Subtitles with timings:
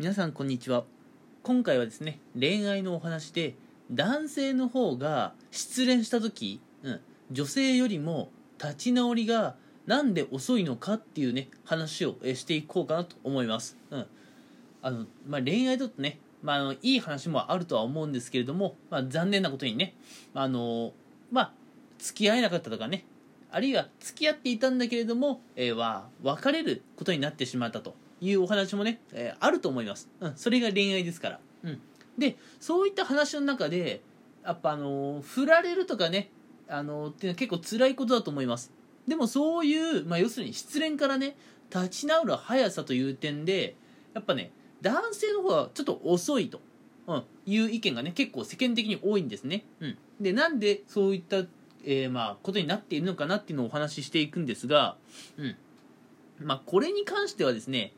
[0.00, 0.84] 皆さんこんにちは。
[1.42, 3.54] 今回はですね恋愛のお話で
[3.92, 7.00] 男性の方が失恋した時、うん、
[7.30, 14.06] 女性よりも立ち直りがなんで遅いのかっていうね話をしていこうかなと思います、うん。
[14.80, 19.94] あのまあ、恋愛だとね、まあ、あのいい話もあるとは思うんですけれども、まあ、残念なことにね
[20.32, 20.94] あの
[21.30, 21.52] まあ
[21.98, 23.04] 付き合えなかったとかね
[23.50, 27.94] あるいは付き合っていたんだけれども、えー、は別れることになってしまったと。
[28.20, 31.80] いうお話もね、えー、あると思います、うん、それが恋愛ですから、うん、
[32.18, 34.02] でそういった話の中で
[34.44, 36.30] やっぱあのー、振られるとかね
[36.68, 38.72] あのー、っていうのは結構辛いことだと思います。
[39.08, 41.36] でもそういう、まあ、要するに失恋からね
[41.74, 43.74] 立ち直る速さという点で
[44.14, 44.52] やっぱね
[44.82, 46.60] 男性の方はちょっと遅いと、
[47.08, 51.38] うん、いう意見がね結構世間的に多いんですね、うん、でなんでそういった、
[51.84, 54.96] えー、まあことになっているのかなっていうのをお話ししていくんですが、
[55.38, 55.56] うん。
[56.42, 57.92] まあ、これに関してはですね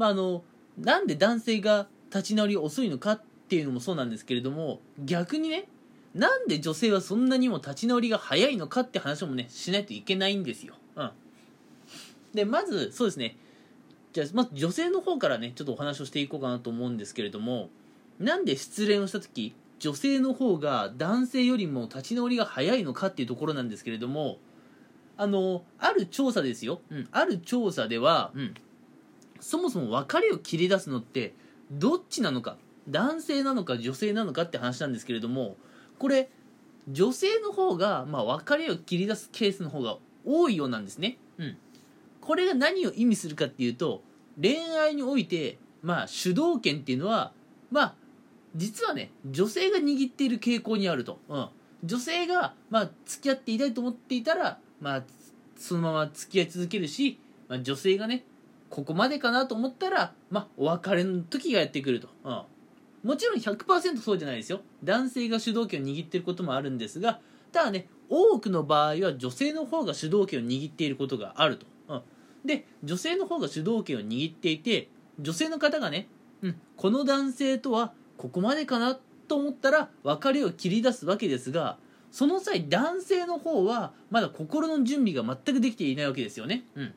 [0.00, 0.42] まあ、あの
[0.78, 5.68] なんで男性が立ち直り遅いのかっていうのもそうなんですけれども逆にね
[6.14, 10.74] なんで女性はそんなにも立ち直りが早いのかって話もねしないといけないんですよ。
[10.96, 11.10] うん、
[12.32, 13.36] でまずそうですね。
[14.14, 17.68] じゃあまず女性の方からねちょっとお話をしていこうかなと思うんですけれども
[18.18, 24.38] なんで失恋をした時女性の方が男性よりも立ち直りが早いのかっていうところなんですけれども
[25.18, 28.54] あのある調査ですよ、うん、ある調査では、うん、
[29.40, 31.34] そもそも別れを切り出すのって
[31.70, 32.56] どっちなのか
[32.88, 35.56] 男性なのか女性なのかって話なんですけれども
[35.98, 36.30] これ
[36.88, 41.18] 女性の方が、まあ、別れを切り出すケースの方が多いようなんですね。
[41.38, 41.56] うん。
[42.20, 44.02] これが何を意味するかっていうと
[44.40, 47.32] 恋愛において、まあ、主導権っていうのは
[47.70, 47.94] まあ
[48.56, 51.18] 実はね女性が握っている傾向にあると。
[51.28, 51.48] うん。
[51.84, 55.02] 女性が、まあ、付き合っていたいと思っていたら、まあ、
[55.56, 57.18] そのまま付き合い続けるし、
[57.48, 58.24] まあ、女性がね
[58.70, 62.08] ここまでかなと思ったら、まあ、お別れの時がやってくると。
[62.24, 62.42] うん。
[63.02, 64.60] もちろん100%そうじゃないですよ。
[64.84, 67.20] 男性が主導権を握っていることもあるんですが、
[67.52, 71.66] ただね、多くの場合は女性の方が主導権を握っていることがあると。
[71.88, 72.02] うん。
[72.44, 76.08] で、女性の方が主導権を握っていて、女性の方がね、
[76.42, 81.78] うん、この男性とはここまでかなと思ったら別れを切り出すわけですが、
[82.10, 86.64] その際男性の方はまだ心の準備が全くできていないわけですよね。
[86.74, 86.94] うん。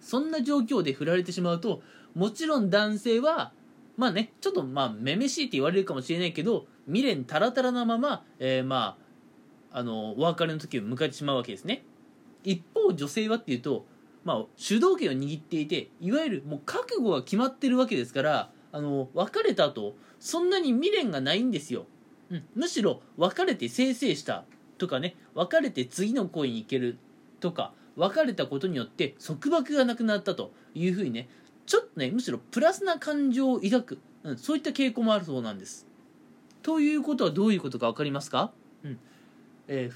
[0.00, 1.82] そんな状況で振られてしまうと
[2.14, 3.52] もちろん男性は
[3.96, 8.96] まあねちょっとまあめめしいって言われるかもしれないけど未練タラタラなまま、えー、ま
[9.72, 11.84] ああのお別れの時を迎えてしまうわけですね。
[12.44, 13.84] 一方女性はっていうと、
[14.24, 21.86] まあ、主導権を握っていていわゆるもう覚悟が決まってるわけですからあの別れた後そんなに未練がないんですよ、
[22.30, 24.44] うん、むしろ別れてせいせいした
[24.78, 26.96] とかね別れて次の恋に行ける
[27.40, 31.28] とか別れたことによって束縛がなくなったというふうにね
[31.66, 35.86] ちょっとねむしろプラスな感情を抱く、うん、そういった傾向もあるそうなんです。
[36.62, 38.52] ということはどういうことか分かりますか、
[38.84, 38.98] うん。
[39.68, 39.94] えー、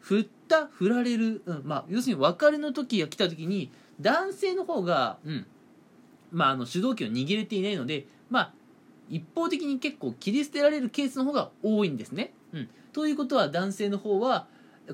[0.00, 3.70] 振った振られる、うんまあ、要するに別れの時が来た時に
[4.00, 5.46] 男性の方が、うん
[6.30, 8.52] まあ、あの主導権を握れていないので、まあ、
[9.08, 12.32] 一方的に結構切り捨てられるケースの方が多いんですね。
[12.52, 14.46] うん、ということは男性の方は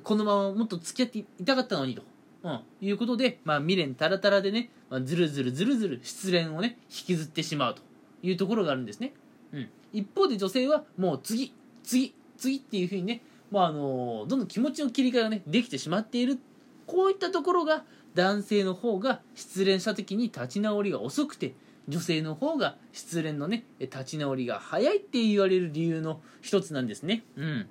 [0.03, 2.03] このままもっと付き合っていたかったのにと。
[2.43, 7.89] うん、いうことで、まあ、未練たらたらでね、まあ、ずるずるずるずる失恋をね引きずってしまうと。
[8.23, 9.13] いうところがあるんですね、
[9.53, 16.39] うん、一方で女性はもう次次次っていうふうにね、まあ、あのどんどん気持ちの切り替えがねできてしまっている。
[16.87, 17.85] こういったところが
[18.15, 21.55] 男性の方が失恋した時に立ち直りが遅くて
[21.87, 27.25] 女性の方が失恋のね立ち直りが早いって言われる理由の一つなんですね。
[27.37, 27.67] うん。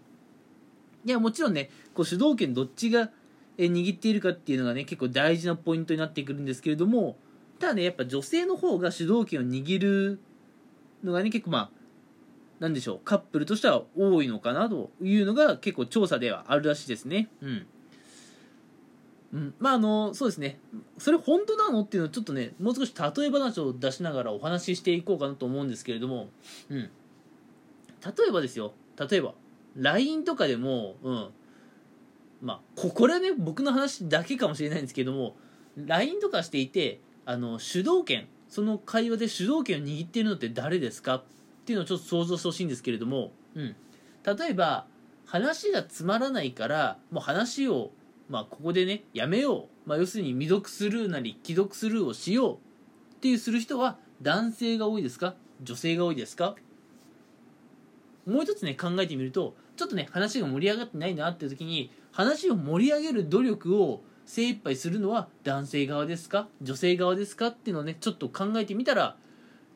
[1.06, 3.10] いやもちろんねこう主導権どっちが
[3.66, 7.18] 握っているかっていうのがね結構大事なポイントになってくるんですけれども
[7.60, 10.20] ただねやっぱ女性の方が主導権を握る
[11.04, 11.70] のがね結構まあ
[12.60, 17.30] なんでしょうカップルとしては多いのかなというのが結構調査ではあるらしいですね。
[17.42, 17.66] うん。
[19.34, 20.58] うん、まああのそうですね。
[20.98, 26.30] それ本当なのっていうのをちょっとねもう少し例え話を出しながらお話ししていこうかなと思うんですけれども、
[26.70, 26.90] うん、例
[28.28, 28.74] えばですよ。
[28.98, 29.34] 例えば
[29.76, 31.30] LINE とかでも、うん、
[32.42, 35.36] まあここれはね僕の話だけかもしれないんですけども
[35.78, 41.16] LINE とかしていてあの主導権その会話で主導権を握っているのって誰ですか？
[41.16, 41.24] っ
[41.66, 43.76] ていうのをちょっと想像してほしいんですけれども、うん、
[44.24, 44.86] 例えば
[45.26, 47.92] 話がつまらないからもう話を、
[48.30, 52.58] まあ、ここでねやめよう、まあ、要するに未読スルーなり既読スルーをしよう。
[53.16, 55.34] っていうする人は男性が多いですか？
[55.62, 56.56] 女性が多いですか？
[58.28, 66.50] もう一つね考えてみるとちょっとね話が盛り上がってないなっていう時に話を盛り上げる努力を精一杯するのは男性側ですか？
[66.62, 67.48] 女性側ですか？
[67.48, 69.16] っていうのをねちょっと考えてみたら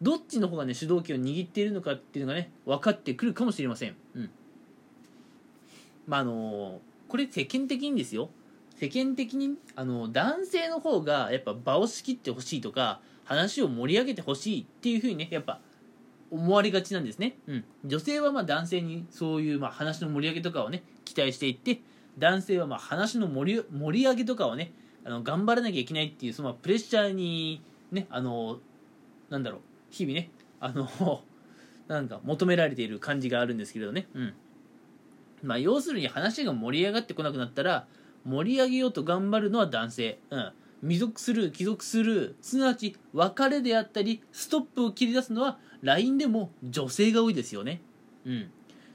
[0.01, 3.95] どっちの方がね主導権を握っているのかっていうのがね分かってくるかもしれません。
[4.15, 4.29] うん。
[6.07, 8.29] まああのこれ世間的にですよ。
[8.75, 15.59] 世間的にあの男性の方がやっぱ場を仕切ってほしいとか話を盛り上げてほしいっていうふうにねやっぱ
[16.31, 21.81] 思われがちなんですね、うん、女性はま男性にそういうまあ話の盛り上げとかをね期待していって
[22.17, 24.71] 男性はま話の盛り盛り上げとかをね
[25.03, 27.61] あの頑張らなきゃいけないっていうそのプレッシャーに
[27.91, 28.59] ねあの
[29.29, 31.23] なんだろう日々ねあの
[31.87, 34.07] なんか求められている感じがあるんですけれどね。
[34.13, 34.33] うん。
[35.43, 37.85] まあ要するに話が盛り上がってこなくなったら
[38.23, 40.19] 盛り上げようと頑張るのは男性。
[40.29, 40.51] うん。
[40.81, 47.81] 未属する帰属するすなわち別れであったりストップを切り出すのは LINE でも女性が多いですよね。
[48.25, 48.41] うん。
[48.41, 48.45] っ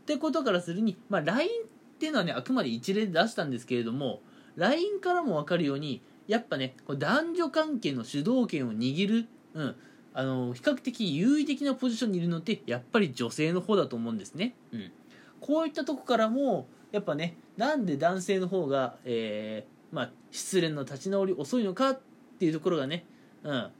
[0.06, 1.48] てことからするに、まあ、LINE
[1.96, 4.20] っていうのはねあくまで一例で出したんですけれども
[4.56, 9.76] LINE からも分かるようにやっぱね男女関係の主導権を握る、うん、
[10.14, 14.92] あの比較的優位的なポジションにいるのってやっぱり女性の方だと思うんですね、うん、
[15.40, 22.00] こういったとこからもやっぱねなんで男性の方が、えー、まあ、失恋の立ち直り遅いのかっ
[22.38, 23.06] ていうところがね、
[23.42, 23.70] うん、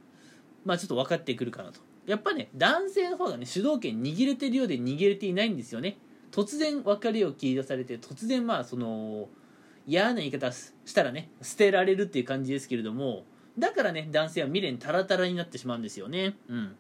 [0.65, 1.81] まあちょっと分かってくるかなと。
[2.07, 5.99] やっぱね男性の方がね主導権握れてるようで握れていないんですよね。
[6.33, 9.29] 突然別れを切り出されて突然まあその
[9.87, 13.25] 嫌な言い方したらね捨てられるっていう感じですけれども
[13.59, 16.39] だからね男性は未練タラタラになってしまうんですよね。
[16.49, 16.77] うん。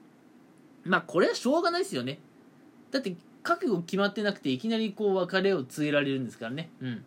[0.85, 2.21] まあこれはしょうがないですよね。
[2.91, 6.71] だって覚悟決まってなくていきなりこう別れを告げられるんですからね。
[6.81, 7.05] うん。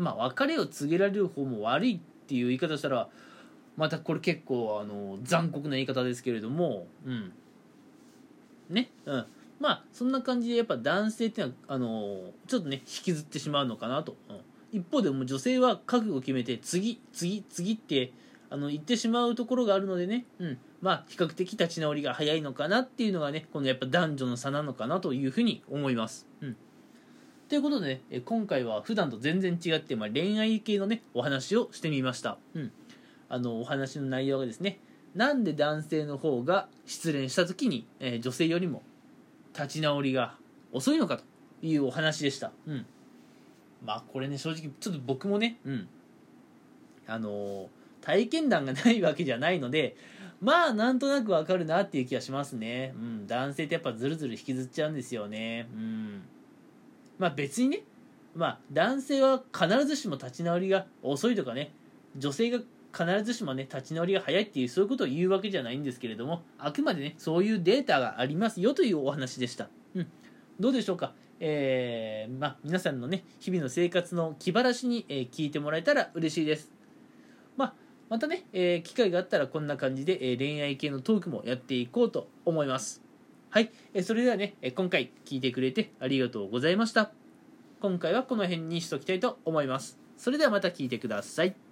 [0.00, 3.08] まあ別れを告げられる方も悪いっていう言い方したら
[3.76, 7.32] またこれ結構あの残酷な言い方ですけれどもうん。
[8.70, 9.26] ねうん。
[9.60, 18.12] まあそんな感じでやっぱ男性っていうのはあのちょっとね引きずってしまうのかなと、うん、一方でも女性は覚悟を決めて次次次って
[18.48, 26.26] あの言ってしまうところがあるのでね、うん、まあ比較的立ち直りが早いのかなっていうのがねこのやっぱ男女の差なのかなというふうに思います。
[26.40, 26.56] うん。
[27.50, 32.38] ということで、ね、今回は普段と全然違って、まあ、恋愛系のねお話をしてみました。
[32.54, 32.72] うん、
[33.28, 34.78] あのお話の内容がですね
[35.16, 38.84] なんで男性の方が失恋した時に、えー、女性よりも
[39.52, 40.36] 立ち直りが
[40.70, 41.24] 遅いのかと
[41.60, 42.52] いうお話でした。
[42.68, 42.86] うん。
[43.84, 45.88] まあこれね正直ちょっと僕もね、うん。
[47.08, 47.66] あのー、
[48.00, 49.96] 体験談がないわけじゃないので、
[50.40, 52.94] まあなんとなくわかるなっていう気がしますね。
[52.94, 53.26] うん。
[53.26, 55.68] 男性ってやっぱズルズル引きずっちゃうんですよね。
[55.74, 56.22] うん。
[57.20, 57.82] まあ別にね、
[58.34, 61.72] まあ男性は必ずしも立ち直りが遅いとかね、
[62.16, 62.58] 女性が
[62.92, 70.06] 必ずしもね立ち直りが早いっていうそういうことを言うわけじゃないんですけれどもあくまでねそういうデータがありますよというお話でした、うん、
[70.58, 71.12] どうでしょうか？
[71.38, 76.72] えー、まあ皆さんのね日々の生活の気晴らしに、えー、聞いてもらえたら嬉しいです。
[77.56, 77.74] まあ
[78.08, 83.04] またね、えー、機会があったらこんな感じで、え、恋愛系のトークもやっていこうと思います。
[83.50, 87.10] はい、え、それではね、え今回聞いてくれてありがとうございました。
[87.80, 89.98] 今回はこの辺にしときたいと思います。
[90.16, 91.69] それではまた聞いてください。